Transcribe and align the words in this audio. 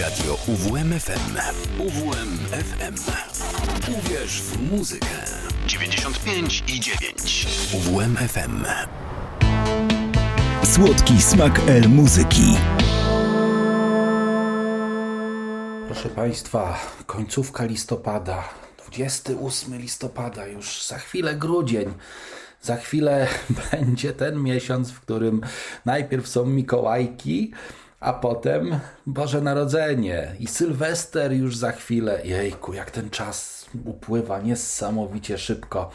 Radio 0.00 0.38
UWMFM. 0.46 1.38
UWMFM. 1.78 2.94
Uwierz 3.98 4.42
w 4.42 4.70
muzykę. 4.70 5.06
95 5.66 6.64
i 6.68 6.80
9. 6.80 7.46
UWMFM. 7.74 8.64
Słodki 10.64 11.22
smak 11.22 11.60
El 11.68 11.88
muzyki. 11.88 12.56
Proszę 15.86 16.08
Państwa, 16.08 16.78
końcówka 17.06 17.64
listopada, 17.64 18.48
28 18.86 19.78
listopada, 19.78 20.46
już 20.46 20.86
za 20.86 20.98
chwilę 20.98 21.34
grudzień. 21.34 21.94
Za 22.62 22.76
chwilę 22.76 23.28
będzie 23.72 24.12
ten 24.12 24.42
miesiąc, 24.42 24.90
w 24.90 25.00
którym 25.00 25.40
najpierw 25.84 26.28
są 26.28 26.46
Mikołajki, 26.46 27.52
a 28.04 28.12
potem 28.12 28.80
Boże 29.06 29.40
Narodzenie 29.40 30.36
i 30.40 30.46
Sylwester 30.46 31.32
już 31.32 31.56
za 31.56 31.72
chwilę. 31.72 32.20
Jejku, 32.24 32.72
jak 32.72 32.90
ten 32.90 33.10
czas 33.10 33.66
upływa 33.84 34.40
niesamowicie 34.40 35.38
szybko. 35.38 35.90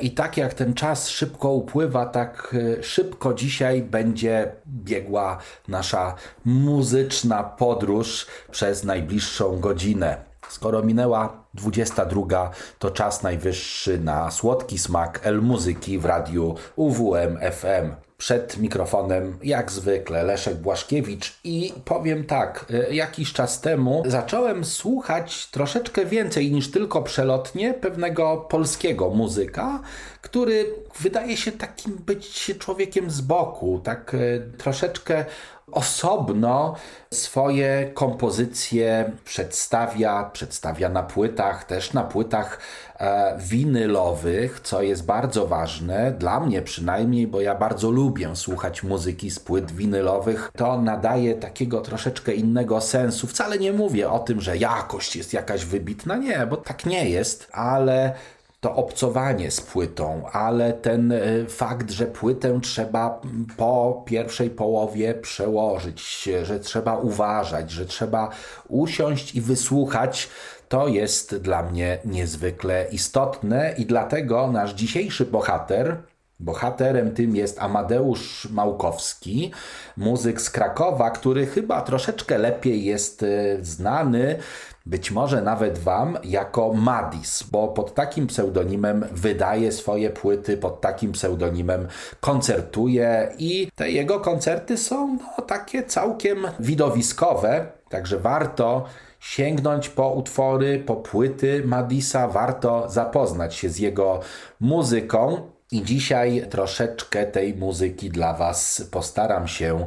I 0.00 0.10
tak 0.10 0.36
jak 0.36 0.54
ten 0.54 0.74
czas 0.74 1.08
szybko 1.08 1.52
upływa, 1.52 2.06
tak 2.06 2.56
e, 2.78 2.82
szybko 2.82 3.34
dzisiaj 3.34 3.82
będzie 3.82 4.52
biegła 4.66 5.38
nasza 5.68 6.14
muzyczna 6.44 7.42
podróż 7.42 8.26
przez 8.50 8.84
najbliższą 8.84 9.60
godzinę. 9.60 10.16
Skoro 10.48 10.82
minęła 10.82 11.44
22, 11.54 12.50
to 12.78 12.90
czas 12.90 13.22
najwyższy 13.22 13.98
na 13.98 14.30
słodki 14.30 14.78
smak 14.78 15.20
El 15.22 15.42
Muzyki 15.42 15.98
w 15.98 16.04
radiu 16.04 16.54
UWM 16.76 17.38
FM. 17.52 18.11
Przed 18.22 18.58
mikrofonem, 18.58 19.38
jak 19.42 19.72
zwykle, 19.72 20.22
Leszek 20.22 20.54
Błaszkiewicz. 20.54 21.38
I 21.44 21.72
powiem 21.84 22.24
tak, 22.24 22.66
e, 22.70 22.94
jakiś 22.94 23.32
czas 23.32 23.60
temu 23.60 24.02
zacząłem 24.06 24.64
słuchać 24.64 25.46
troszeczkę 25.46 26.06
więcej 26.06 26.52
niż 26.52 26.70
tylko 26.70 27.02
przelotnie 27.02 27.74
pewnego 27.74 28.36
polskiego 28.36 29.10
muzyka, 29.10 29.80
który 30.20 30.74
wydaje 31.00 31.36
się 31.36 31.52
takim 31.52 31.92
być 31.96 32.52
człowiekiem 32.58 33.10
z 33.10 33.20
boku, 33.20 33.80
tak 33.84 34.14
e, 34.14 34.18
troszeczkę 34.58 35.24
osobno 35.72 36.74
swoje 37.10 37.90
kompozycje 37.94 39.12
przedstawia, 39.24 40.30
przedstawia 40.32 40.88
na 40.88 41.02
płytach, 41.02 41.64
też 41.64 41.92
na 41.92 42.04
płytach 42.04 42.58
e, 42.98 43.36
winylowych, 43.38 44.60
co 44.60 44.82
jest 44.82 45.04
bardzo 45.04 45.46
ważne, 45.46 46.12
dla 46.12 46.40
mnie 46.40 46.62
przynajmniej, 46.62 47.26
bo 47.26 47.40
ja 47.40 47.54
bardzo 47.54 47.90
lubię 47.90 48.36
słuchać 48.36 48.82
muzyki 48.82 49.30
z 49.30 49.40
płyt 49.40 49.72
winylowych. 49.72 50.50
To 50.56 50.82
nadaje 50.82 51.34
takiego 51.34 51.80
troszeczkę 51.80 52.34
innego 52.34 52.80
sensu. 52.80 53.26
Wcale 53.26 53.58
nie 53.58 53.72
mówię 53.72 54.10
o 54.10 54.18
tym, 54.18 54.40
że 54.40 54.56
jakość 54.56 55.16
jest 55.16 55.32
jakaś 55.32 55.64
wybitna, 55.64 56.16
nie, 56.16 56.46
bo 56.46 56.56
tak 56.56 56.86
nie 56.86 57.10
jest, 57.10 57.48
ale 57.52 58.14
to 58.62 58.76
obcowanie 58.76 59.50
z 59.50 59.60
płytą, 59.60 60.22
ale 60.32 60.72
ten 60.72 61.12
e, 61.12 61.18
fakt, 61.48 61.90
że 61.90 62.06
płytę 62.06 62.60
trzeba 62.62 63.20
po 63.56 64.02
pierwszej 64.06 64.50
połowie 64.50 65.14
przełożyć, 65.14 66.28
że 66.42 66.60
trzeba 66.60 66.96
uważać, 66.96 67.70
że 67.70 67.86
trzeba 67.86 68.30
usiąść 68.68 69.34
i 69.34 69.40
wysłuchać, 69.40 70.28
to 70.68 70.88
jest 70.88 71.36
dla 71.36 71.62
mnie 71.62 71.98
niezwykle 72.04 72.86
istotne 72.92 73.74
i 73.78 73.86
dlatego 73.86 74.52
nasz 74.52 74.74
dzisiejszy 74.74 75.26
bohater, 75.26 76.02
Bohaterem 76.42 77.14
tym 77.14 77.36
jest 77.36 77.62
Amadeusz 77.62 78.48
Małkowski, 78.50 79.52
muzyk 79.96 80.40
z 80.40 80.50
Krakowa, 80.50 81.10
który 81.10 81.46
chyba 81.46 81.82
troszeczkę 81.82 82.38
lepiej 82.38 82.84
jest 82.84 83.22
e, 83.22 83.26
znany 83.64 84.38
być 84.86 85.10
może 85.10 85.42
nawet 85.42 85.78
Wam 85.78 86.18
jako 86.24 86.72
Madis, 86.72 87.42
bo 87.42 87.68
pod 87.68 87.94
takim 87.94 88.26
pseudonimem 88.26 89.06
wydaje 89.12 89.72
swoje 89.72 90.10
płyty, 90.10 90.56
pod 90.56 90.80
takim 90.80 91.12
pseudonimem 91.12 91.88
koncertuje 92.20 93.32
i 93.38 93.68
te 93.74 93.90
jego 93.90 94.20
koncerty 94.20 94.78
są 94.78 95.18
no, 95.38 95.44
takie 95.44 95.82
całkiem 95.82 96.46
widowiskowe, 96.60 97.66
także 97.88 98.18
warto 98.18 98.84
sięgnąć 99.20 99.88
po 99.88 100.10
utwory, 100.10 100.82
po 100.86 100.96
płyty 100.96 101.62
Madisa, 101.64 102.28
warto 102.28 102.88
zapoznać 102.88 103.54
się 103.54 103.68
z 103.68 103.78
jego 103.78 104.20
muzyką. 104.60 105.50
I 105.72 105.82
dzisiaj 105.82 106.46
troszeczkę 106.50 107.26
tej 107.26 107.54
muzyki 107.54 108.10
dla 108.10 108.34
Was 108.34 108.88
postaram 108.90 109.48
się 109.48 109.86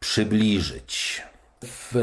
przybliżyć. 0.00 1.22
W 1.62 1.94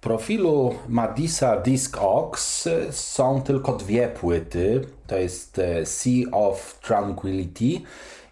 profilu 0.00 0.74
Madisa 0.88 1.56
Disc 1.56 1.96
Ox 2.00 2.68
są 2.90 3.42
tylko 3.42 3.72
dwie 3.72 4.08
płyty. 4.08 4.80
To 5.06 5.16
jest 5.16 5.58
e, 5.58 5.86
Sea 5.86 6.30
of 6.32 6.78
Tranquility 6.82 7.80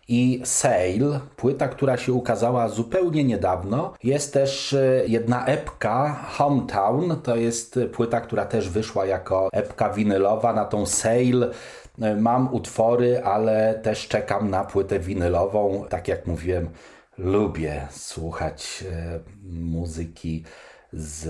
i 0.09 0.41
Sail, 0.45 1.19
płyta, 1.37 1.69
która 1.69 1.97
się 1.97 2.13
ukazała 2.13 2.69
zupełnie 2.69 3.25
niedawno. 3.25 3.95
Jest 4.05 4.33
też 4.33 4.73
e, 4.73 5.03
jedna 5.07 5.47
epka, 5.47 6.25
Hometown, 6.29 7.21
to 7.23 7.37
jest 7.37 7.79
płyta, 7.93 8.21
która 8.21 8.47
też 8.47 8.69
wyszła 8.69 9.07
jako 9.07 9.49
epka 9.53 9.91
winylowa. 9.91 10.53
Na 10.53 10.65
tą 10.65 10.87
Sail 10.87 11.51
e, 12.03 12.17
mam 12.17 12.55
utwory, 12.55 13.23
ale 13.25 13.81
też 13.83 14.09
czekam 14.09 14.51
na 14.51 14.65
płytę 14.65 14.99
winylową. 14.99 15.85
Tak 15.89 16.09
jak 16.09 16.27
mówiłem, 16.27 16.69
lubię 17.19 17.87
słuchać 17.91 18.85
muzyki 19.51 20.45
z 20.93 21.29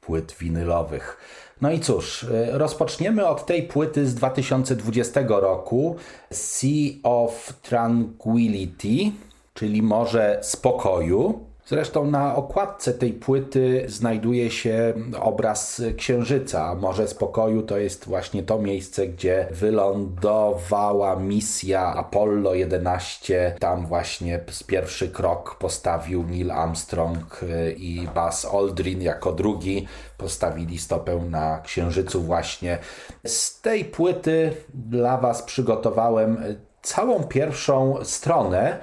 płyt 0.00 0.34
winylowych. 0.40 1.16
No 1.60 1.70
i 1.70 1.80
cóż, 1.80 2.24
e, 2.24 2.58
rozpoczniemy 2.58 3.26
od 3.26 3.46
tej 3.46 3.62
płyty 3.62 4.06
z 4.06 4.14
2020 4.14 5.40
roku 5.40 5.96
Sea 6.30 6.90
of 7.02 7.52
Tranquility, 7.62 9.12
czyli 9.54 9.82
Morze 9.82 10.38
Spokoju. 10.42 11.45
Zresztą 11.68 12.10
na 12.10 12.36
okładce 12.36 12.94
tej 12.94 13.12
płyty 13.12 13.84
znajduje 13.88 14.50
się 14.50 14.94
obraz 15.20 15.82
księżyca. 15.96 16.74
Morze 16.74 17.08
Spokoju 17.08 17.62
to 17.62 17.78
jest 17.78 18.04
właśnie 18.04 18.42
to 18.42 18.58
miejsce, 18.58 19.06
gdzie 19.08 19.48
wylądowała 19.50 21.16
misja 21.16 21.94
Apollo 21.94 22.54
11. 22.54 23.56
Tam 23.60 23.86
właśnie 23.86 24.40
pierwszy 24.66 25.08
krok 25.08 25.56
postawił 25.58 26.22
Neil 26.22 26.50
Armstrong 26.50 27.40
i 27.76 28.08
Buzz 28.14 28.44
Aldrin 28.44 29.02
jako 29.02 29.32
drugi. 29.32 29.86
Postawili 30.18 30.78
stopę 30.78 31.16
na 31.30 31.60
księżycu 31.60 32.22
właśnie. 32.22 32.78
Z 33.26 33.60
tej 33.60 33.84
płyty 33.84 34.52
dla 34.74 35.18
Was 35.18 35.42
przygotowałem 35.42 36.38
całą 36.82 37.24
pierwszą 37.24 37.94
stronę 38.02 38.78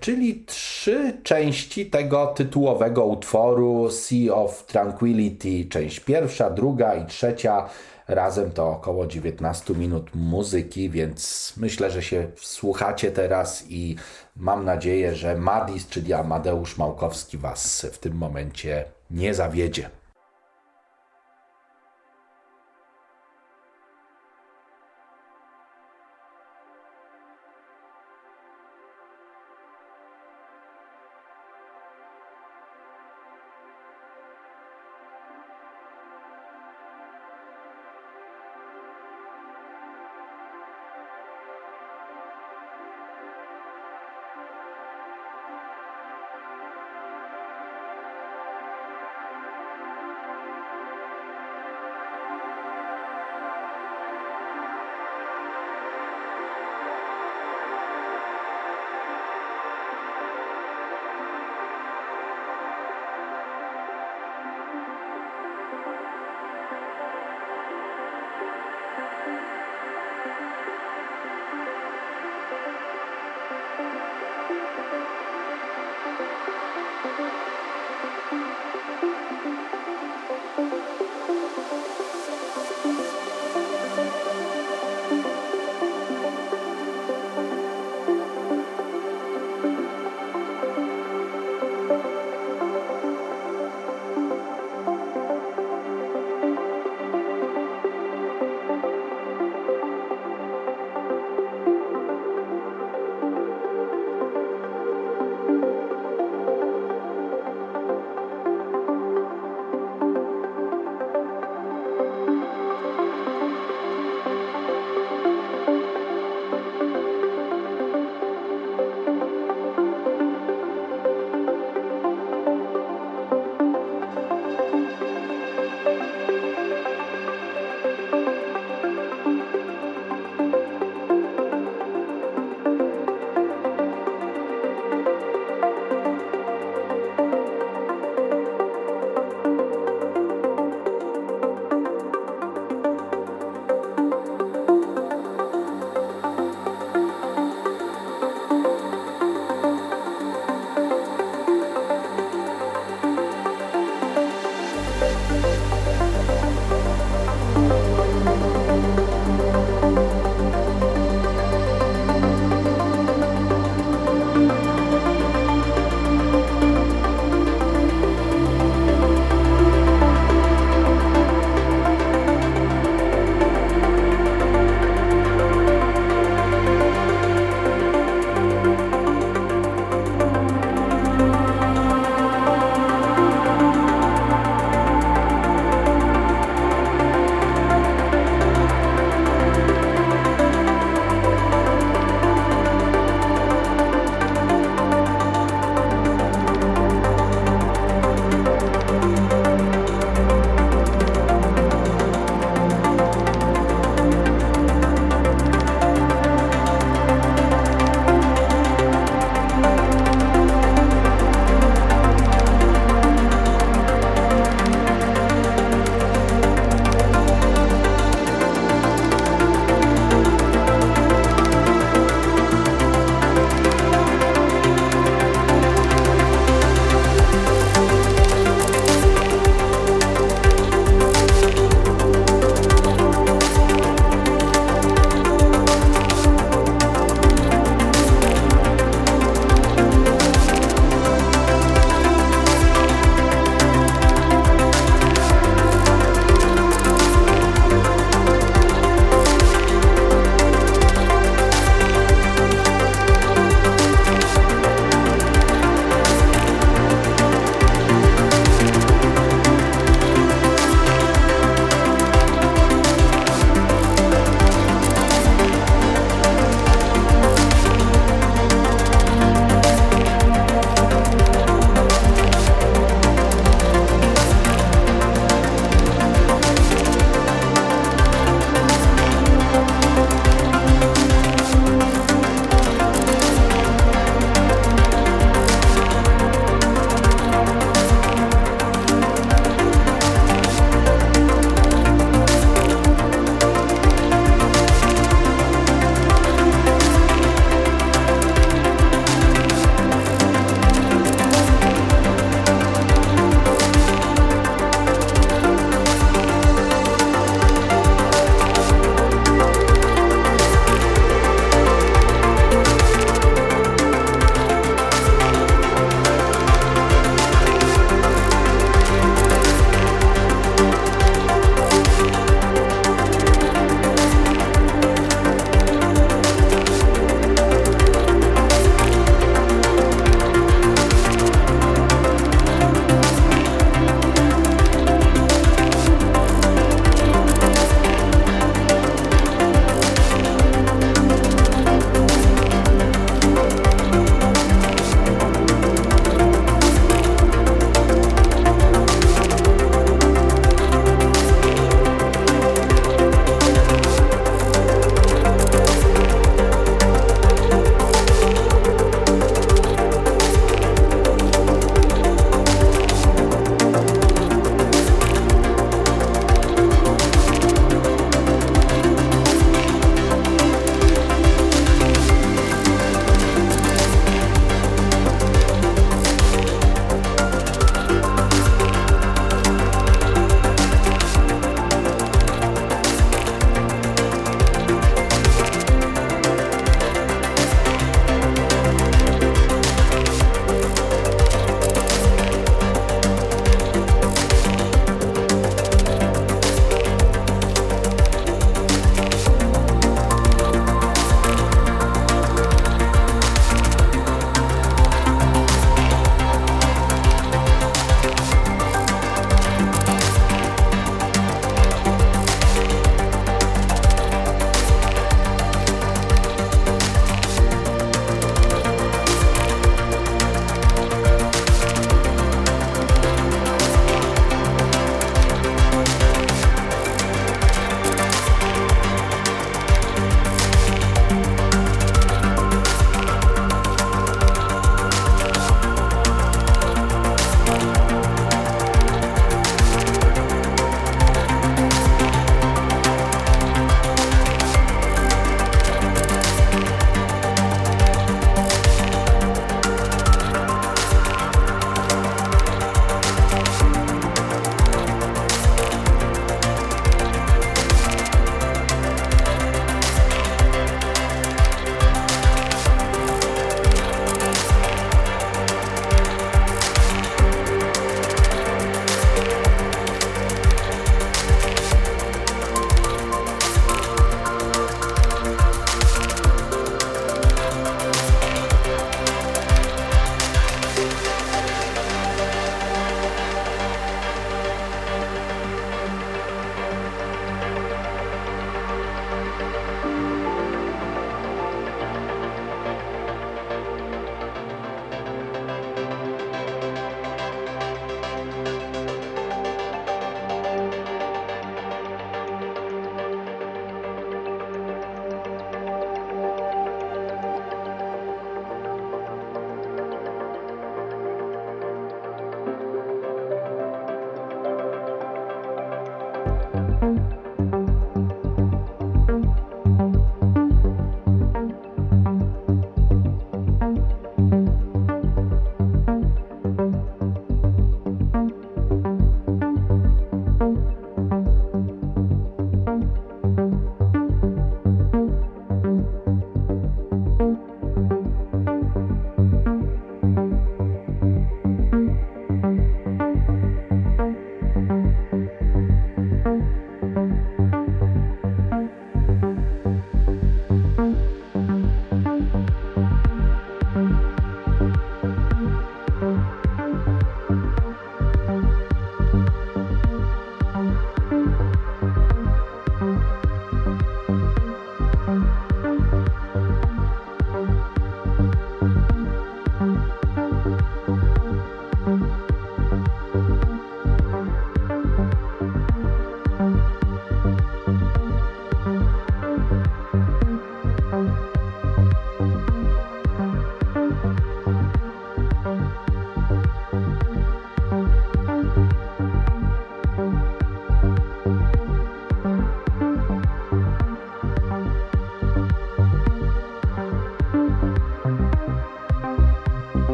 czyli 0.00 0.44
trzy 0.44 1.18
części 1.22 1.86
tego 1.86 2.26
tytułowego 2.26 3.04
utworu 3.04 3.90
Sea 3.90 4.34
of 4.34 4.66
Tranquility, 4.66 5.68
część 5.68 6.00
pierwsza, 6.00 6.50
druga 6.50 6.94
i 6.94 7.06
trzecia. 7.06 7.68
Razem 8.08 8.50
to 8.50 8.68
około 8.68 9.06
19 9.06 9.74
minut 9.74 10.10
muzyki, 10.14 10.90
więc 10.90 11.52
myślę, 11.56 11.90
że 11.90 12.02
się 12.02 12.26
słuchacie 12.36 13.10
teraz 13.10 13.64
i 13.68 13.96
mam 14.36 14.64
nadzieję, 14.64 15.14
że 15.14 15.36
Madis, 15.36 15.88
czyli 15.88 16.12
Amadeusz 16.12 16.78
Małkowski 16.78 17.38
Was 17.38 17.86
w 17.92 17.98
tym 17.98 18.14
momencie 18.14 18.84
nie 19.10 19.34
zawiedzie. 19.34 19.90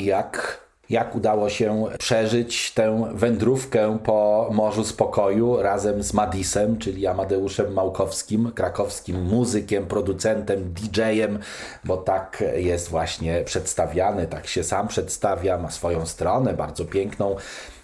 I 0.00 0.04
jak 0.04 0.60
jak 0.90 1.14
udało 1.14 1.50
się 1.50 1.84
przeżyć 1.98 2.72
tę 2.72 3.10
wędrówkę 3.14 3.98
po 4.04 4.48
Morzu 4.52 4.84
Spokoju 4.84 5.62
razem 5.62 6.02
z 6.02 6.12
Madisem, 6.12 6.78
czyli 6.78 7.06
Amadeuszem 7.06 7.72
Małkowskim, 7.72 8.52
krakowskim 8.54 9.22
muzykiem, 9.22 9.86
producentem, 9.86 10.74
DJ-em, 10.74 11.38
bo 11.84 11.96
tak 11.96 12.44
jest 12.56 12.88
właśnie 12.88 13.42
przedstawiany, 13.44 14.26
tak 14.26 14.46
się 14.46 14.64
sam 14.64 14.88
przedstawia, 14.88 15.58
ma 15.58 15.70
swoją 15.70 16.06
stronę 16.06 16.54
bardzo 16.54 16.84
piękną 16.84 17.36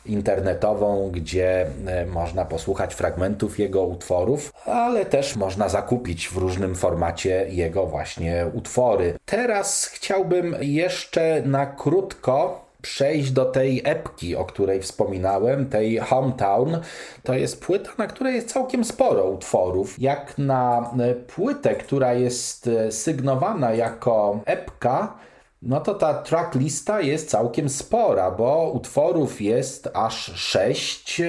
internetową, 0.07 1.11
gdzie 1.13 1.67
e, 1.87 2.07
można 2.07 2.45
posłuchać 2.45 2.95
fragmentów 2.95 3.59
jego 3.59 3.83
utworów, 3.83 4.53
ale 4.67 5.07
też 5.07 5.37
można 5.37 5.69
zakupić 5.69 6.29
w 6.29 6.37
różnym 6.37 6.75
formacie 6.75 7.47
jego 7.49 7.87
właśnie 7.87 8.47
utwory. 8.55 9.15
Teraz 9.27 9.85
chciałbym 9.85 10.57
jeszcze 10.61 11.43
na 11.45 11.67
krótko 11.67 12.67
przejść 12.83 13.31
do 13.31 13.45
tej 13.45 13.83
epki, 13.85 14.37
o 14.37 14.45
której 14.45 14.81
wspominałem, 14.83 15.67
tej 15.67 15.99
Hometown. 15.99 16.81
To 17.23 17.35
jest 17.35 17.61
płyta, 17.61 17.91
na 17.99 18.07
której 18.07 18.35
jest 18.35 18.49
całkiem 18.49 18.85
sporo 18.85 19.25
utworów. 19.25 19.99
Jak 19.99 20.39
na 20.39 20.91
e, 20.99 21.15
płytę, 21.15 21.75
która 21.75 22.15
jest 22.15 22.67
e, 22.67 22.93
sygnowana 22.93 23.73
jako 23.73 24.41
epka, 24.45 25.15
no 25.63 25.81
to 25.81 25.95
ta 25.95 26.15
tracklista 26.15 27.01
jest 27.01 27.31
całkiem 27.31 27.69
spora, 27.69 28.31
bo 28.31 28.71
utworów 28.75 29.41
jest 29.41 29.89
aż 29.95 30.33
sześć. 30.35 31.23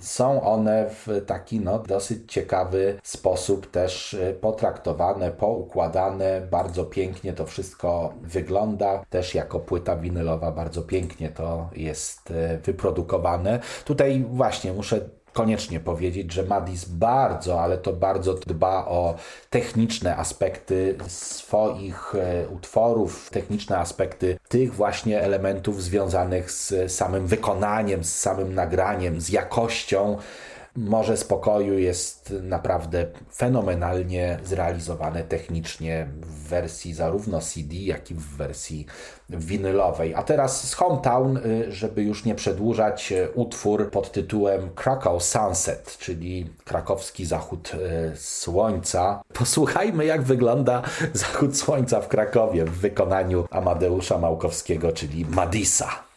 Są 0.00 0.42
one 0.42 0.90
w 0.90 1.24
taki 1.26 1.60
no, 1.60 1.78
dosyć 1.78 2.32
ciekawy 2.32 2.98
sposób 3.02 3.70
też 3.70 4.14
y, 4.14 4.38
potraktowane, 4.40 5.30
poukładane. 5.30 6.40
Bardzo 6.50 6.84
pięknie 6.84 7.32
to 7.32 7.46
wszystko 7.46 8.14
wygląda. 8.22 9.04
Też 9.10 9.34
jako 9.34 9.60
płyta 9.60 9.96
winylowa 9.96 10.52
bardzo 10.52 10.82
pięknie 10.82 11.28
to 11.30 11.70
jest 11.76 12.30
y, 12.30 12.58
wyprodukowane. 12.64 13.60
Tutaj 13.84 14.24
właśnie 14.30 14.72
muszę 14.72 15.00
koniecznie 15.32 15.80
powiedzieć, 15.80 16.32
że 16.32 16.42
Madis 16.42 16.84
bardzo, 16.84 17.62
ale 17.62 17.78
to 17.78 17.92
bardzo 17.92 18.34
dba 18.34 18.86
o 18.86 19.14
techniczne 19.50 20.16
aspekty 20.16 20.98
swoich 21.08 22.14
e, 22.14 22.48
utworów, 22.48 23.30
techniczne 23.30 23.78
aspekty 23.78 24.38
tych 24.48 24.74
właśnie 24.74 25.20
elementów 25.20 25.82
związanych 25.82 26.50
z 26.50 26.92
samym 26.92 27.26
wykonaniem, 27.26 28.04
z 28.04 28.18
samym 28.18 28.54
nagraniem, 28.54 29.20
z 29.20 29.28
jakością 29.28 30.18
Morze 30.76 31.16
Spokoju 31.16 31.78
jest 31.78 32.34
naprawdę 32.42 33.06
fenomenalnie 33.34 34.38
zrealizowane 34.44 35.24
technicznie 35.24 36.08
w 36.20 36.48
wersji 36.48 36.94
zarówno 36.94 37.40
CD, 37.40 37.74
jak 37.74 38.10
i 38.10 38.14
w 38.14 38.36
wersji 38.36 38.86
winylowej. 39.30 40.14
A 40.14 40.22
teraz 40.22 40.68
z 40.68 40.74
Hometown, 40.74 41.36
y, 41.36 41.72
żeby 41.72 42.02
już 42.02 42.24
nie 42.24 42.34
przedłużać, 42.34 43.12
y, 43.12 43.28
utwór 43.34 43.90
pod 43.90 44.12
tytułem 44.12 44.70
Krakow 44.74 45.22
Sunset, 45.22 45.98
czyli 45.98 46.50
krakowski 46.64 47.26
zachód 47.26 47.72
y, 47.74 48.16
słońca. 48.16 49.22
Posłuchajmy, 49.34 50.04
jak 50.04 50.22
wygląda 50.22 50.82
zachód 51.12 51.56
słońca 51.56 52.00
w 52.00 52.08
Krakowie 52.08 52.64
w 52.64 52.70
wykonaniu 52.70 53.44
Amadeusza 53.50 54.18
Małkowskiego, 54.18 54.92
czyli 54.92 55.24
Madisa. 55.24 56.11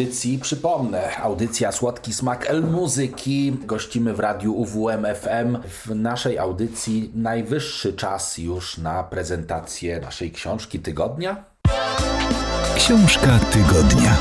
Audycji 0.00 0.38
przypomnę, 0.38 1.16
audycja 1.16 1.72
Słodki 1.72 2.12
Smak 2.12 2.50
El 2.50 2.62
Muzyki. 2.62 3.52
Gościmy 3.64 4.14
w 4.14 4.20
radiu 4.20 4.54
UWM 4.54 5.06
FM. 5.14 5.58
W 5.68 5.94
naszej 5.94 6.38
audycji 6.38 7.12
najwyższy 7.14 7.92
czas 7.92 8.38
już 8.38 8.78
na 8.78 9.04
prezentację 9.04 10.00
naszej 10.00 10.30
książki 10.32 10.78
tygodnia. 10.78 11.44
Książka 12.76 13.38
tygodnia. 13.52 14.16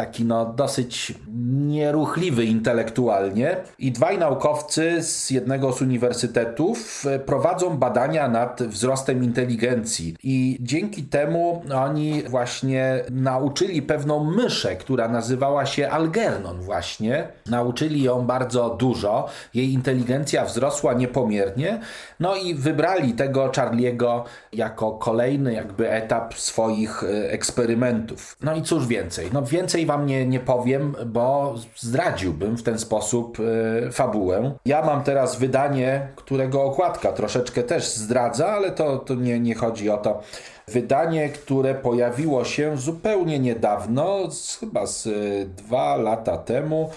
taki 0.00 0.24
no 0.24 0.46
dosyć 0.46 1.14
nieruchliwy 1.56 2.44
intelektualnie 2.44 3.56
i 3.78 3.92
dwaj 3.92 4.18
naukowcy 4.18 5.02
z 5.02 5.30
jednego 5.30 5.72
z 5.72 5.82
uniwersytetów 5.82 7.06
e, 7.06 7.18
prowadzą 7.18 7.76
badania 7.76 8.28
nad 8.28 8.62
wzrostem 8.62 9.24
inteligencji 9.24 10.16
i 10.22 10.58
dzięki 10.60 11.02
temu 11.02 11.62
oni 11.74 12.22
właśnie 12.22 13.04
nauczyli 13.10 13.82
pewną 13.82 14.24
myszę, 14.24 14.76
która 14.76 15.08
nazywała 15.08 15.66
się 15.66 15.90
Algernon 15.90 16.60
właśnie. 16.60 17.28
Nauczyli 17.46 18.02
ją 18.02 18.26
bardzo 18.26 18.70
dużo, 18.70 19.28
jej 19.54 19.72
inteligencja 19.72 20.44
wzrosła 20.44 20.94
niepomiernie, 20.94 21.80
no 22.20 22.36
i 22.36 22.54
wybrali 22.54 23.12
tego 23.12 23.52
Charliego 23.56 24.24
jako 24.52 24.92
kolejny 24.92 25.52
jakby 25.52 25.90
etap 25.90 26.34
swoich 26.34 27.04
e, 27.04 27.30
eksperymentów. 27.30 28.36
No 28.42 28.54
i 28.54 28.62
cóż 28.62 28.86
więcej? 28.86 29.30
No 29.32 29.42
więcej 29.42 29.86
wam 29.90 30.06
nie, 30.06 30.26
nie 30.26 30.40
powiem, 30.40 30.94
bo 31.06 31.54
zdradziłbym 31.76 32.56
w 32.56 32.62
ten 32.62 32.78
sposób 32.78 33.38
y, 33.40 33.92
fabułę. 33.92 34.54
Ja 34.64 34.82
mam 34.82 35.02
teraz 35.02 35.36
wydanie, 35.36 36.08
którego 36.16 36.64
okładka 36.64 37.12
troszeczkę 37.12 37.62
też 37.62 37.88
zdradza, 37.88 38.48
ale 38.48 38.70
to, 38.70 38.98
to 38.98 39.14
nie, 39.14 39.40
nie 39.40 39.54
chodzi 39.54 39.90
o 39.90 39.96
to. 39.96 40.22
Wydanie, 40.68 41.28
które 41.28 41.74
pojawiło 41.74 42.44
się 42.44 42.76
zupełnie 42.76 43.38
niedawno, 43.38 44.30
z, 44.30 44.56
chyba 44.56 44.86
z 44.86 45.06
y, 45.06 45.48
dwa 45.56 45.96
lata 45.96 46.36
temu, 46.38 46.90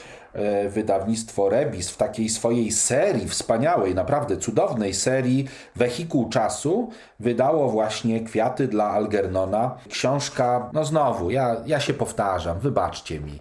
wydawnictwo 0.69 1.50
Rebis 1.50 1.89
w 1.89 1.98
takiej 1.98 2.30
swojej 2.30 2.72
serii, 2.72 3.30
wspaniałej, 3.30 3.96
naprawdę 3.96 4.38
cudownej 4.38 4.93
serii 4.93 5.48
Wehikuł 5.76 6.30
Czasu 6.30 6.89
wydało 7.19 7.69
właśnie 7.69 8.22
Kwiaty 8.22 8.67
dla 8.67 8.89
Algernona. 8.89 9.78
Książka, 9.89 10.69
no 10.74 10.86
znowu, 10.86 11.32
ja, 11.32 11.56
ja 11.65 11.80
się 11.80 11.93
powtarzam, 11.93 12.60
wybaczcie 12.60 13.19
mi, 13.19 13.39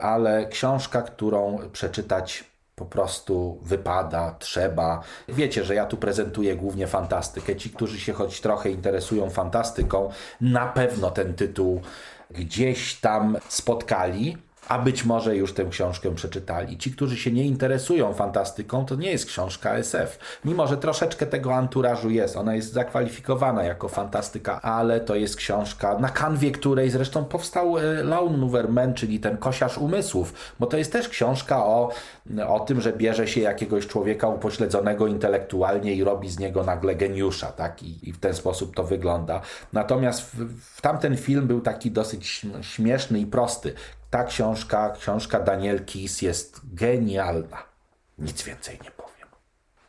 ale 0.00 0.46
książka, 0.46 1.02
którą 1.02 1.58
przeczytać 1.72 2.50
po 2.76 2.86
prostu 2.86 3.58
wypada, 3.62 4.34
trzeba. 4.38 5.02
Wiecie, 5.28 5.64
że 5.64 5.74
ja 5.74 5.86
tu 5.86 5.96
prezentuję 5.96 6.56
głównie 6.56 6.86
fantastykę. 6.86 7.56
Ci, 7.56 7.70
którzy 7.70 8.00
się 8.00 8.12
choć 8.12 8.40
trochę 8.40 8.70
interesują 8.70 9.30
fantastyką, 9.30 10.10
na 10.40 10.66
pewno 10.66 11.10
ten 11.10 11.34
tytuł 11.34 11.80
gdzieś 12.30 13.00
tam 13.00 13.38
spotkali 13.48 14.36
a 14.70 14.78
być 14.78 15.04
może 15.04 15.36
już 15.36 15.54
tę 15.54 15.64
książkę 15.64 16.14
przeczytali. 16.14 16.78
Ci, 16.78 16.92
którzy 16.92 17.16
się 17.16 17.32
nie 17.32 17.46
interesują 17.46 18.14
fantastyką, 18.14 18.84
to 18.84 18.94
nie 18.94 19.10
jest 19.10 19.26
książka 19.26 19.74
SF. 19.74 20.18
Mimo, 20.44 20.66
że 20.66 20.76
troszeczkę 20.76 21.26
tego 21.26 21.54
anturażu 21.54 22.10
jest, 22.10 22.36
ona 22.36 22.54
jest 22.54 22.72
zakwalifikowana 22.72 23.62
jako 23.62 23.88
fantastyka, 23.88 24.62
ale 24.62 25.00
to 25.00 25.14
jest 25.14 25.36
książka, 25.36 25.98
na 25.98 26.08
kanwie 26.08 26.50
której 26.50 26.90
zresztą 26.90 27.24
powstał 27.24 27.78
e, 27.78 27.82
Lone 28.02 28.38
Mover 28.38 28.68
Man, 28.68 28.94
czyli 28.94 29.20
ten 29.20 29.36
kosiarz 29.36 29.78
umysłów, 29.78 30.34
bo 30.60 30.66
to 30.66 30.76
jest 30.76 30.92
też 30.92 31.08
książka 31.08 31.64
o, 31.64 31.90
o 32.48 32.60
tym, 32.60 32.80
że 32.80 32.92
bierze 32.92 33.28
się 33.28 33.40
jakiegoś 33.40 33.86
człowieka 33.86 34.28
upośledzonego 34.28 35.06
intelektualnie 35.06 35.94
i 35.94 36.04
robi 36.04 36.28
z 36.30 36.38
niego 36.38 36.64
nagle 36.64 36.94
geniusza, 36.94 37.46
tak? 37.46 37.82
I, 37.82 38.08
i 38.08 38.12
w 38.12 38.18
ten 38.18 38.34
sposób 38.34 38.76
to 38.76 38.84
wygląda. 38.84 39.40
Natomiast 39.72 40.22
w, 40.22 40.58
w 40.76 40.80
tamten 40.80 41.16
film 41.16 41.46
był 41.46 41.60
taki 41.60 41.90
dosyć 41.90 42.46
śmieszny 42.60 43.18
i 43.18 43.26
prosty 43.26 43.74
ta 44.10 44.24
książka, 44.24 44.90
książka 44.90 45.40
Daniel 45.40 45.84
Kis 45.84 46.22
jest 46.22 46.60
genialna. 46.74 47.62
Nic 48.18 48.42
więcej 48.42 48.78
nie 48.84 48.90
powiem. 48.90 49.10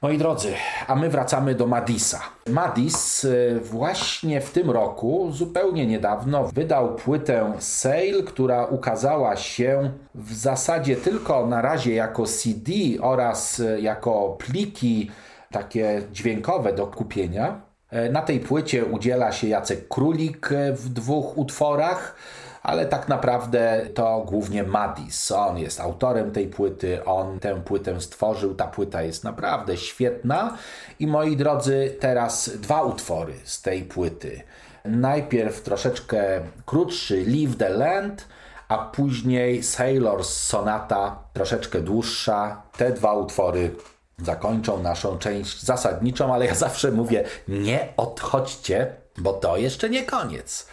Moi 0.02 0.18
drodzy, 0.18 0.54
a 0.88 0.96
my 0.96 1.10
wracamy 1.10 1.56
do 1.56 1.68
Madisa. 1.68 2.20
Madis 2.48 3.24
y, 3.24 3.60
właśnie 3.64 4.42
w 4.42 4.52
tym 4.52 4.72
roku, 4.72 5.30
zupełnie 5.32 5.88
niedawno, 5.88 6.44
wydał 6.44 6.96
płytę 6.96 7.54
Sale, 7.60 8.24
która 8.26 8.66
ukazała 8.66 9.36
się 9.36 9.92
w 10.16 10.34
zasadzie 10.34 10.96
tylko 10.96 11.48
na 11.48 11.62
razie 11.62 11.94
jako 11.94 12.26
CD 12.26 12.72
oraz 13.02 13.60
y, 13.60 13.82
jako 13.82 14.38
pliki 14.40 15.12
takie 15.52 16.02
dźwiękowe 16.12 16.74
do 16.74 16.88
kupienia. 16.88 17.62
Y, 17.94 18.12
na 18.12 18.22
tej 18.22 18.40
płycie 18.40 18.86
udziela 18.86 19.32
się 19.32 19.48
Jacek 19.48 19.88
Królik 19.88 20.50
w 20.74 20.90
dwóch 20.90 21.38
utworach 21.38 22.16
ale 22.64 22.86
tak 22.86 23.08
naprawdę 23.08 23.82
to 23.94 24.24
głównie 24.28 24.64
Madis. 24.64 25.32
On 25.32 25.58
jest 25.58 25.80
autorem 25.80 26.32
tej 26.32 26.48
płyty, 26.48 27.06
on 27.06 27.40
tę 27.40 27.62
płytę 27.62 28.02
stworzył. 28.02 28.56
Ta 28.56 28.68
płyta 28.68 29.02
jest 29.02 29.24
naprawdę 29.24 29.78
świetna. 29.78 30.58
I 31.00 31.08
moi 31.08 31.38
drodzy, 31.38 31.96
teraz 32.00 32.50
dwa 32.50 32.84
utwory 32.84 33.34
z 33.44 33.62
tej 33.62 33.84
płyty. 33.84 34.44
Najpierw 34.86 35.62
troszeczkę 35.62 36.42
krótszy 36.66 37.26
Leave 37.28 37.58
the 37.58 37.70
Land, 37.70 38.28
a 38.68 38.78
później 38.78 39.64
Sailors 39.64 40.30
Sonata, 40.30 41.24
troszeczkę 41.34 41.82
dłuższa. 41.82 42.62
Te 42.78 42.92
dwa 42.92 43.14
utwory 43.14 43.76
zakończą 44.18 44.84
naszą 44.84 45.18
część 45.18 45.64
zasadniczą, 45.64 46.34
ale 46.34 46.46
ja 46.46 46.56
zawsze 46.56 46.92
mówię: 46.92 47.24
nie 47.48 47.88
odchodźcie, 47.98 48.96
bo 49.18 49.34
to 49.34 49.58
jeszcze 49.58 49.90
nie 49.90 50.04
koniec. 50.04 50.68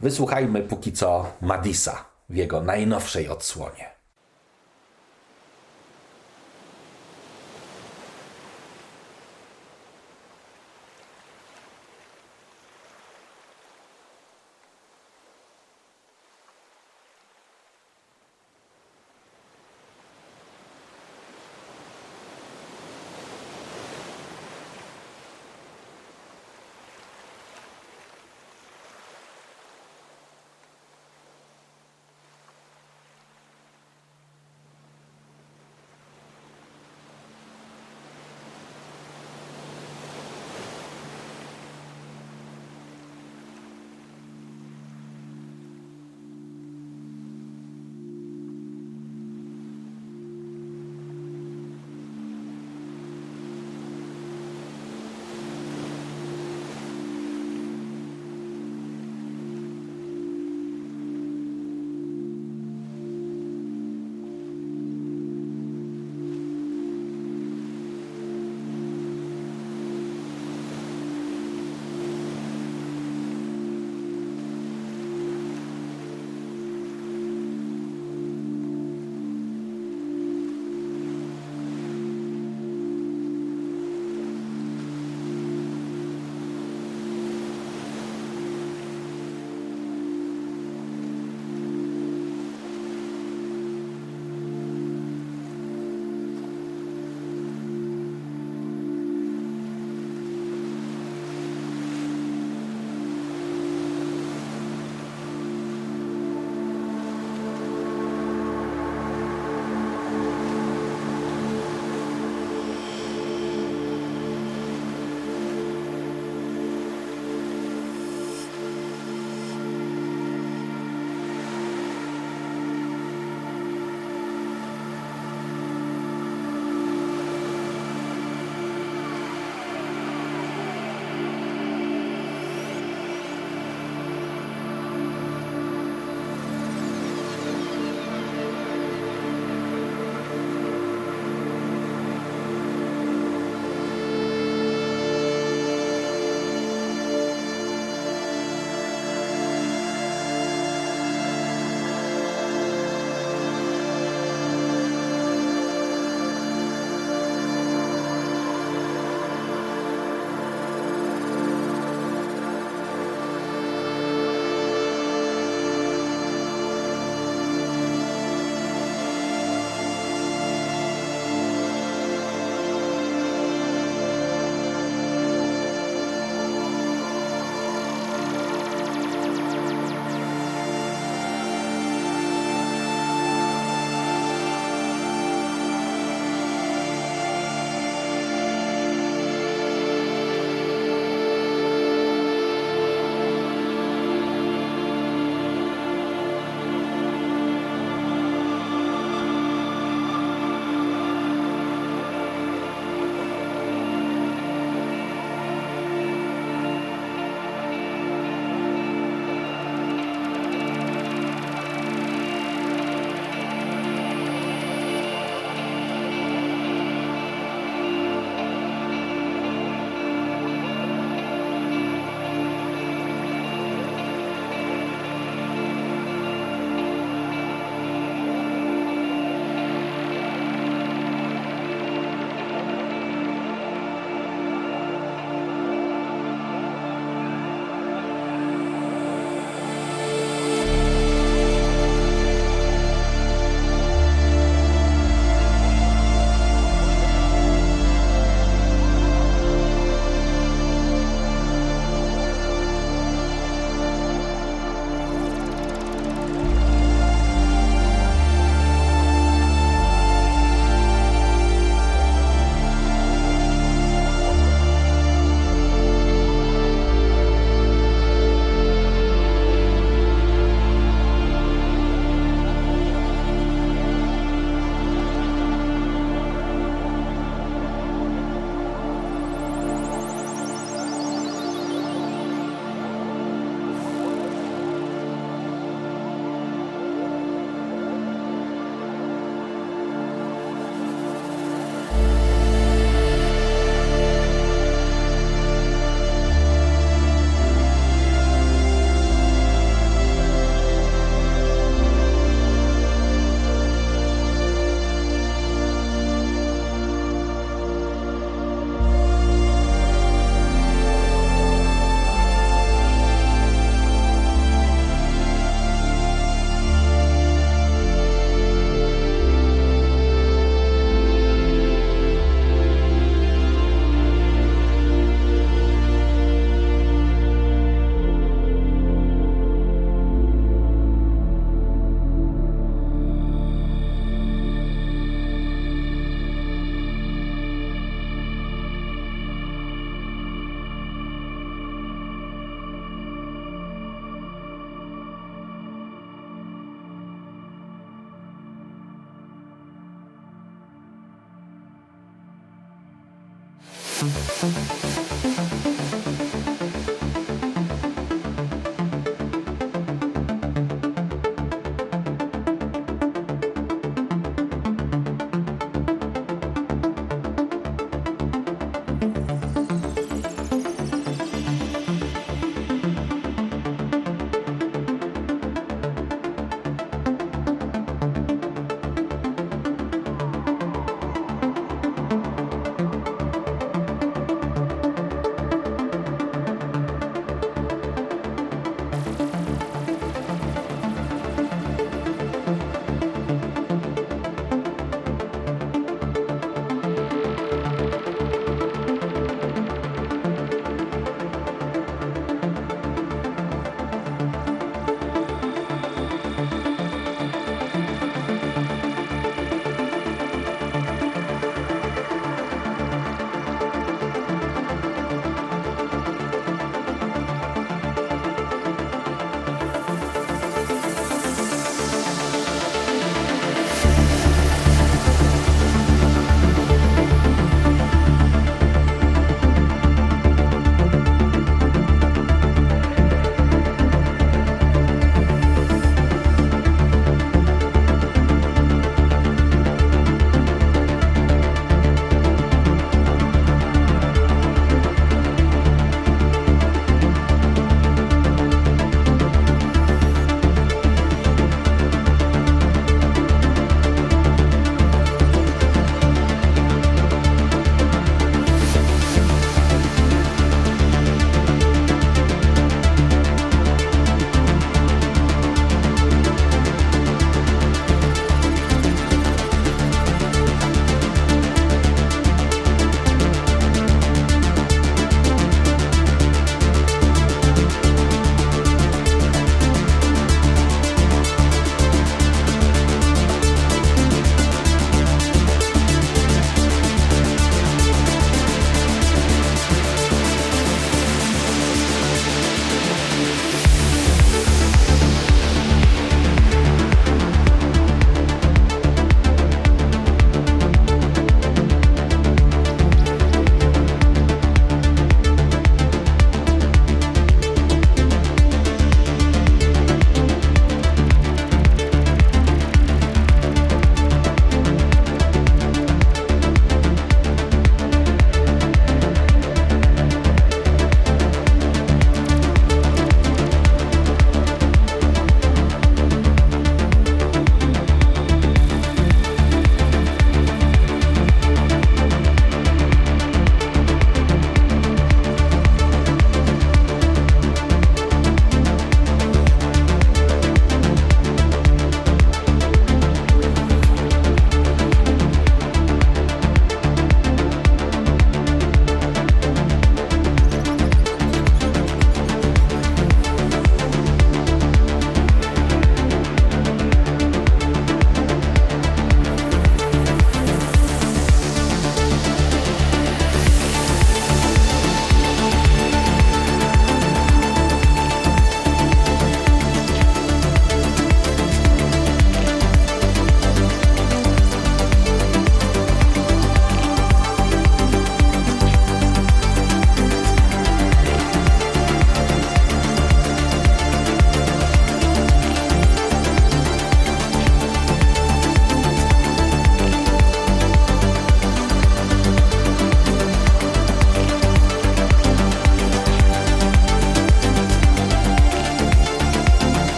Wysłuchajmy 0.00 0.62
póki 0.62 0.92
co 0.92 1.32
Madisa 1.40 2.04
w 2.28 2.36
jego 2.36 2.60
najnowszej 2.60 3.28
odsłonie. 3.28 3.97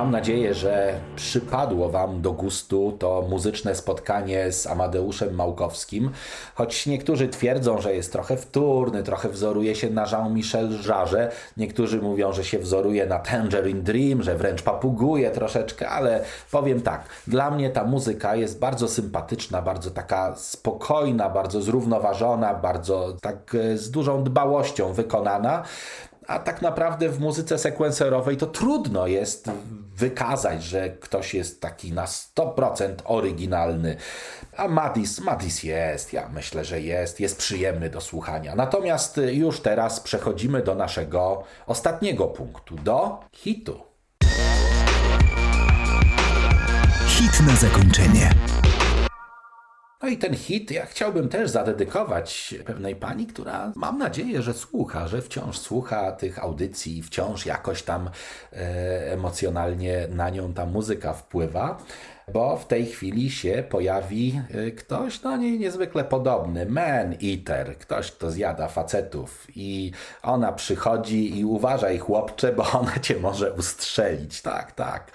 Mam 0.00 0.10
nadzieję, 0.10 0.54
że 0.54 1.00
przypadło 1.16 1.88
Wam 1.88 2.22
do 2.22 2.32
gustu 2.32 2.96
to 2.98 3.26
muzyczne 3.30 3.74
spotkanie 3.74 4.52
z 4.52 4.66
Amadeuszem 4.66 5.34
Małkowskim, 5.34 6.10
choć 6.54 6.86
niektórzy 6.86 7.28
twierdzą, 7.28 7.80
że 7.80 7.94
jest 7.94 8.12
trochę 8.12 8.36
wtórny, 8.36 9.02
trochę 9.02 9.28
wzoruje 9.28 9.74
się 9.74 9.90
na 9.90 10.06
Jean-Michel 10.12 10.78
Jarre, 10.88 11.30
niektórzy 11.56 12.02
mówią, 12.02 12.32
że 12.32 12.44
się 12.44 12.58
wzoruje 12.58 13.06
na 13.06 13.18
Tangerine 13.18 13.82
Dream, 13.82 14.22
że 14.22 14.36
wręcz 14.36 14.62
papuguje 14.62 15.30
troszeczkę, 15.30 15.88
ale 15.88 16.24
powiem 16.50 16.80
tak, 16.80 17.04
dla 17.26 17.50
mnie 17.50 17.70
ta 17.70 17.84
muzyka 17.84 18.36
jest 18.36 18.58
bardzo 18.58 18.88
sympatyczna, 18.88 19.62
bardzo 19.62 19.90
taka 19.90 20.36
spokojna, 20.36 21.28
bardzo 21.30 21.62
zrównoważona, 21.62 22.54
bardzo 22.54 23.16
tak 23.20 23.54
e, 23.54 23.78
z 23.78 23.90
dużą 23.90 24.24
dbałością 24.24 24.92
wykonana. 24.92 25.62
A 26.26 26.38
tak 26.38 26.62
naprawdę 26.62 27.08
w 27.08 27.20
muzyce 27.20 27.58
sekwencerowej 27.58 28.36
to 28.36 28.46
trudno 28.46 29.06
jest 29.06 29.50
wykazać, 30.00 30.64
że 30.64 30.90
ktoś 30.90 31.34
jest 31.34 31.60
taki 31.60 31.92
na 31.92 32.04
100% 32.04 32.94
oryginalny. 33.04 33.96
A 34.56 34.68
Madis, 34.68 35.20
Madis 35.20 35.62
jest, 35.62 36.12
ja 36.12 36.28
myślę, 36.28 36.64
że 36.64 36.80
jest, 36.80 37.20
jest 37.20 37.38
przyjemny 37.38 37.90
do 37.90 38.00
słuchania. 38.00 38.54
Natomiast 38.54 39.20
już 39.32 39.60
teraz 39.60 40.00
przechodzimy 40.00 40.62
do 40.62 40.74
naszego 40.74 41.44
ostatniego 41.66 42.26
punktu, 42.26 42.76
do 42.76 43.20
hitu. 43.32 43.80
Hit 47.06 47.40
na 47.46 47.56
zakończenie. 47.56 48.30
No 50.02 50.08
i 50.08 50.18
ten 50.18 50.36
hit 50.36 50.70
ja 50.70 50.86
chciałbym 50.86 51.28
też 51.28 51.50
zadedykować 51.50 52.54
pewnej 52.64 52.96
pani, 52.96 53.26
która 53.26 53.72
mam 53.74 53.98
nadzieję, 53.98 54.42
że 54.42 54.54
słucha, 54.54 55.08
że 55.08 55.22
wciąż 55.22 55.58
słucha 55.58 56.12
tych 56.12 56.38
audycji, 56.38 57.02
wciąż 57.02 57.46
jakoś 57.46 57.82
tam 57.82 58.10
e, 58.52 59.12
emocjonalnie 59.12 60.08
na 60.10 60.30
nią 60.30 60.54
ta 60.54 60.66
muzyka 60.66 61.12
wpływa 61.12 61.78
bo 62.32 62.56
w 62.56 62.66
tej 62.66 62.86
chwili 62.86 63.30
się 63.30 63.64
pojawi 63.68 64.40
y, 64.54 64.72
ktoś 64.72 65.18
do 65.18 65.36
niej 65.36 65.58
niezwykle 65.58 66.04
podobny, 66.04 66.66
man 66.66 67.14
eater, 67.24 67.78
ktoś, 67.78 68.12
kto 68.12 68.30
zjada 68.30 68.68
facetów 68.68 69.46
i 69.56 69.92
ona 70.22 70.52
przychodzi 70.52 71.38
i 71.38 71.44
uważaj 71.44 71.98
chłopcze, 71.98 72.52
bo 72.52 72.70
ona 72.80 72.98
cię 72.98 73.16
może 73.20 73.52
ustrzelić. 73.52 74.42
Tak, 74.42 74.72
tak. 74.72 75.12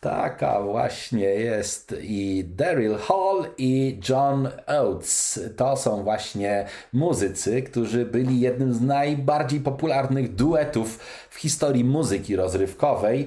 Taka 0.00 0.62
właśnie 0.62 1.24
jest 1.24 1.94
i 2.02 2.44
Daryl 2.44 2.96
Hall 2.96 3.46
i 3.58 4.00
John 4.08 4.48
Oates. 4.66 5.40
To 5.56 5.76
są 5.76 6.02
właśnie 6.02 6.66
muzycy, 6.92 7.62
którzy 7.62 8.04
byli 8.04 8.40
jednym 8.40 8.74
z 8.74 8.80
najbardziej 8.80 9.60
popularnych 9.60 10.34
duetów 10.34 10.98
w 11.30 11.36
historii 11.36 11.84
muzyki 11.84 12.36
rozrywkowej. 12.36 13.26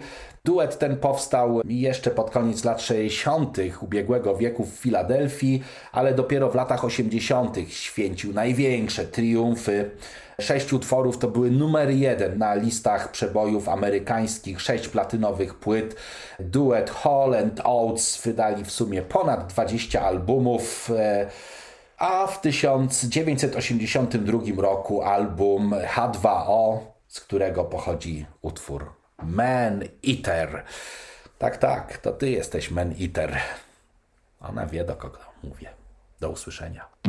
Duet 0.49 0.79
ten 0.79 0.97
powstał 0.97 1.61
jeszcze 1.65 2.11
pod 2.11 2.31
koniec 2.31 2.63
lat 2.63 2.81
60. 2.81 3.57
ubiegłego 3.81 4.35
wieku 4.35 4.65
w 4.65 4.69
Filadelfii, 4.69 5.63
ale 5.91 6.13
dopiero 6.13 6.49
w 6.49 6.55
latach 6.55 6.85
80. 6.85 7.57
święcił 7.67 8.33
największe 8.33 9.05
triumfy. 9.05 9.91
Sześć 10.39 10.73
utworów 10.73 11.17
to 11.17 11.27
były 11.27 11.51
numer 11.51 11.89
jeden 11.89 12.37
na 12.37 12.55
listach 12.55 13.11
przebojów 13.11 13.69
amerykańskich, 13.69 14.61
sześć 14.61 14.87
platynowych 14.87 15.55
płyt. 15.55 15.95
Duet 16.39 16.89
Hall 16.89 17.35
and 17.35 17.61
Oates 17.63 18.21
wydali 18.25 18.63
w 18.63 18.71
sumie 18.71 19.01
ponad 19.01 19.47
20 19.47 20.01
albumów. 20.01 20.91
E, 20.97 21.27
a 21.97 22.27
w 22.27 22.41
1982 22.41 24.39
roku 24.57 25.01
album 25.01 25.73
H2O, 25.95 26.77
z 27.07 27.19
którego 27.19 27.63
pochodzi 27.63 28.25
utwór 28.41 28.98
Man 29.23 29.83
Eater. 30.07 30.63
Tak, 31.37 31.57
tak, 31.57 31.97
to 31.97 32.11
ty 32.11 32.29
jesteś 32.29 32.71
Man 32.71 32.93
Eater. 33.01 33.37
Ona 34.39 34.65
wie, 34.65 34.83
do 34.83 34.95
kogo 34.95 35.19
mówię. 35.43 35.69
Do 36.19 36.29
usłyszenia. 36.29 37.08